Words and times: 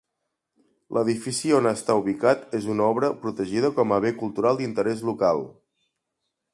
L'edifici 0.97 1.51
on 1.57 1.67
està 1.73 1.97
ubicat 1.99 2.57
és 2.61 2.67
una 2.77 2.89
obra 2.95 3.11
protegida 3.27 3.73
com 3.79 3.95
a 3.99 4.03
bé 4.07 4.15
cultural 4.23 4.63
d'interès 4.63 5.09
local. 5.13 5.45